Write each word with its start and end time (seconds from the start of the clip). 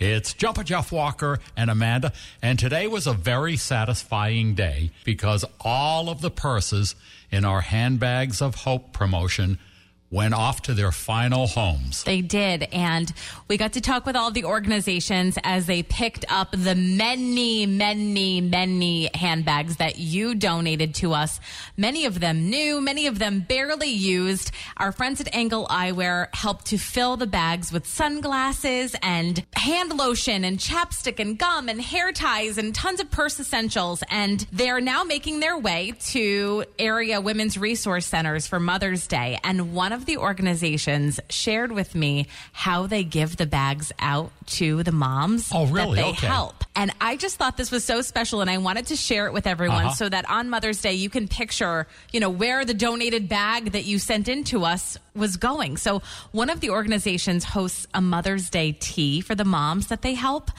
It's 0.00 0.32
Jumper 0.32 0.64
Jeff 0.64 0.90
Walker 0.90 1.40
and 1.58 1.68
Amanda, 1.68 2.14
and 2.40 2.58
today 2.58 2.86
was 2.86 3.06
a 3.06 3.12
very 3.12 3.58
satisfying 3.58 4.54
day 4.54 4.92
because 5.04 5.44
all 5.60 6.08
of 6.08 6.22
the 6.22 6.30
purses 6.30 6.94
in 7.30 7.44
our 7.44 7.60
Handbags 7.60 8.40
of 8.40 8.54
Hope 8.54 8.94
promotion 8.94 9.58
went 10.10 10.34
off 10.34 10.62
to 10.62 10.74
their 10.74 10.90
final 10.90 11.46
homes. 11.46 12.02
They 12.02 12.20
did. 12.20 12.64
And 12.72 13.12
we 13.46 13.56
got 13.56 13.74
to 13.74 13.80
talk 13.80 14.06
with 14.06 14.16
all 14.16 14.32
the 14.32 14.44
organizations 14.44 15.38
as 15.44 15.66
they 15.66 15.84
picked 15.84 16.24
up 16.28 16.50
the 16.50 16.74
many, 16.74 17.64
many, 17.64 18.40
many 18.40 19.08
handbags 19.14 19.76
that 19.76 19.98
you 19.98 20.34
donated 20.34 20.94
to 20.96 21.12
us. 21.12 21.38
Many 21.76 22.06
of 22.06 22.18
them 22.18 22.50
new, 22.50 22.80
many 22.80 23.06
of 23.06 23.20
them 23.20 23.40
barely 23.40 23.90
used. 23.90 24.50
Our 24.76 24.90
friends 24.90 25.20
at 25.20 25.32
Angle 25.34 25.66
Eyewear 25.68 26.34
helped 26.34 26.66
to 26.66 26.78
fill 26.78 27.16
the 27.16 27.28
bags 27.28 27.72
with 27.72 27.86
sunglasses 27.86 28.96
and 29.02 29.44
hand 29.54 29.96
lotion 29.96 30.44
and 30.44 30.58
chapstick 30.58 31.20
and 31.20 31.38
gum 31.38 31.68
and 31.68 31.80
hair 31.80 32.10
ties 32.10 32.58
and 32.58 32.74
tons 32.74 32.98
of 32.98 33.10
purse 33.12 33.38
essentials. 33.38 34.02
And 34.10 34.44
they're 34.52 34.80
now 34.80 35.04
making 35.04 35.38
their 35.38 35.56
way 35.56 35.92
to 36.06 36.64
area 36.80 37.20
women's 37.20 37.56
resource 37.56 38.06
centers 38.06 38.48
for 38.48 38.58
Mother's 38.58 39.06
Day. 39.06 39.38
And 39.44 39.72
one 39.72 39.92
of 39.92 39.99
the 40.06 40.16
organizations 40.18 41.20
shared 41.28 41.72
with 41.72 41.94
me 41.94 42.26
how 42.52 42.86
they 42.86 43.04
give 43.04 43.36
the 43.36 43.46
bags 43.46 43.92
out 43.98 44.32
to 44.46 44.82
the 44.82 44.92
moms 44.92 45.50
Oh, 45.52 45.66
really? 45.66 45.96
that 45.96 46.02
they 46.02 46.08
Okay. 46.10 46.26
help. 46.26 46.64
And 46.76 46.92
I 47.00 47.16
just 47.16 47.36
thought 47.36 47.56
this 47.56 47.70
was 47.70 47.84
so 47.84 48.00
special 48.02 48.40
and 48.40 48.48
I 48.50 48.58
wanted 48.58 48.86
to 48.86 48.96
share 48.96 49.26
it 49.26 49.32
with 49.32 49.46
everyone 49.46 49.86
Uh-huh. 49.86 49.94
so 49.94 50.08
that 50.08 50.28
on 50.30 50.48
Mother's 50.50 50.80
Day 50.80 50.94
you 50.94 51.10
can 51.10 51.28
picture, 51.28 51.86
you 52.12 52.20
know, 52.20 52.30
where 52.30 52.64
the 52.64 52.74
donated 52.74 53.28
bag 53.28 53.72
that 53.72 53.84
you 53.84 53.98
sent 53.98 54.28
in 54.28 54.44
to 54.44 54.64
us 54.64 54.96
was 55.14 55.36
going. 55.36 55.76
So 55.76 56.02
one 56.32 56.48
of 56.50 56.60
the 56.60 56.70
organizations 56.70 57.44
hosts 57.44 57.86
a 57.92 58.00
Mother's 58.00 58.48
Day 58.50 58.72
tea 58.72 59.20
for 59.20 59.34
the 59.34 59.44
moms 59.44 59.88
that 59.88 60.02
they 60.02 60.14
help. 60.14 60.50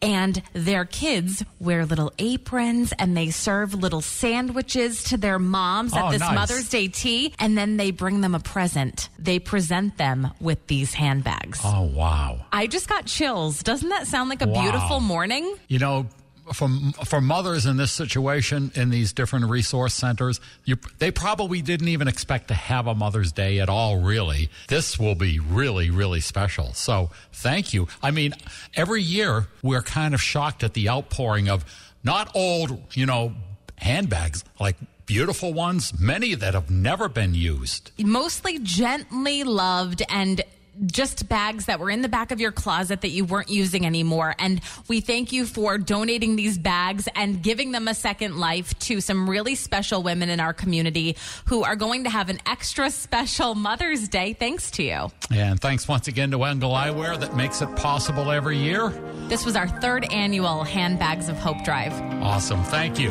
And 0.00 0.40
their 0.52 0.84
kids 0.84 1.44
wear 1.58 1.84
little 1.84 2.12
aprons 2.18 2.92
and 2.98 3.16
they 3.16 3.30
serve 3.30 3.74
little 3.74 4.00
sandwiches 4.00 5.02
to 5.04 5.16
their 5.16 5.38
moms 5.38 5.92
Oh, 5.94 5.98
at 6.06 6.10
this 6.12 6.20
nice. 6.20 6.34
Mother's 6.34 6.68
Day 6.68 6.88
tea. 6.88 7.34
And 7.38 7.58
then 7.58 7.76
they 7.76 7.90
bring 7.90 8.20
them 8.20 8.34
a 8.34 8.40
present. 8.40 9.08
They 9.18 9.38
present 9.40 9.96
them 9.96 10.28
with 10.40 10.64
these 10.68 10.94
handbags. 10.94 11.60
Oh, 11.64 11.82
wow. 11.82 12.38
I 12.52 12.66
just 12.68 12.88
got 12.88 13.06
chills. 13.06 13.62
Doesn't 13.62 13.88
that 13.88 14.06
sound 14.06 14.28
like 14.30 14.42
a 14.42 14.46
Wow. 14.46 14.62
beautiful 14.62 15.00
morning? 15.00 15.56
You 15.66 15.78
know, 15.80 16.06
for, 16.52 16.68
for 17.04 17.20
mothers 17.20 17.66
in 17.66 17.76
this 17.76 17.92
situation 17.92 18.70
in 18.74 18.90
these 18.90 19.12
different 19.12 19.46
resource 19.46 19.94
centers, 19.94 20.40
you, 20.64 20.76
they 20.98 21.10
probably 21.10 21.62
didn't 21.62 21.88
even 21.88 22.08
expect 22.08 22.48
to 22.48 22.54
have 22.54 22.86
a 22.86 22.94
Mother's 22.94 23.32
Day 23.32 23.60
at 23.60 23.68
all, 23.68 23.98
really. 24.00 24.50
This 24.68 24.98
will 24.98 25.14
be 25.14 25.38
really, 25.38 25.90
really 25.90 26.20
special. 26.20 26.72
So 26.74 27.10
thank 27.32 27.72
you. 27.72 27.88
I 28.02 28.10
mean, 28.10 28.34
every 28.74 29.02
year 29.02 29.46
we're 29.62 29.82
kind 29.82 30.14
of 30.14 30.22
shocked 30.22 30.62
at 30.62 30.74
the 30.74 30.88
outpouring 30.88 31.48
of 31.48 31.64
not 32.04 32.30
old, 32.34 32.78
you 32.94 33.06
know, 33.06 33.34
handbags, 33.76 34.44
like 34.60 34.76
beautiful 35.06 35.52
ones, 35.52 35.98
many 35.98 36.34
that 36.34 36.54
have 36.54 36.70
never 36.70 37.08
been 37.08 37.34
used. 37.34 37.90
mostly 37.98 38.58
gently 38.58 39.42
loved 39.42 40.02
and 40.08 40.42
just 40.86 41.28
bags 41.28 41.66
that 41.66 41.80
were 41.80 41.90
in 41.90 42.02
the 42.02 42.08
back 42.08 42.30
of 42.30 42.40
your 42.40 42.52
closet 42.52 43.00
that 43.02 43.10
you 43.10 43.24
weren't 43.24 43.50
using 43.50 43.86
anymore. 43.86 44.34
And 44.38 44.60
we 44.88 45.00
thank 45.00 45.32
you 45.32 45.46
for 45.46 45.78
donating 45.78 46.36
these 46.36 46.58
bags 46.58 47.08
and 47.14 47.42
giving 47.42 47.72
them 47.72 47.88
a 47.88 47.94
second 47.94 48.38
life 48.38 48.78
to 48.80 49.00
some 49.00 49.28
really 49.28 49.54
special 49.54 50.02
women 50.02 50.28
in 50.28 50.40
our 50.40 50.52
community 50.52 51.16
who 51.46 51.64
are 51.64 51.76
going 51.76 52.04
to 52.04 52.10
have 52.10 52.28
an 52.28 52.38
extra 52.46 52.90
special 52.90 53.54
Mother's 53.54 54.08
Day 54.08 54.32
thanks 54.32 54.70
to 54.72 54.82
you. 54.82 55.10
And 55.30 55.60
thanks 55.60 55.88
once 55.88 56.08
again 56.08 56.30
to 56.30 56.42
Engel 56.44 56.72
Eyewear 56.72 57.18
that 57.20 57.36
makes 57.36 57.62
it 57.62 57.74
possible 57.76 58.30
every 58.30 58.58
year. 58.58 58.90
This 59.28 59.44
was 59.44 59.56
our 59.56 59.68
third 59.68 60.10
annual 60.12 60.64
Handbags 60.64 61.28
of 61.28 61.36
Hope 61.38 61.62
Drive. 61.64 61.92
Awesome. 62.22 62.62
Thank 62.64 62.98
you. 62.98 63.10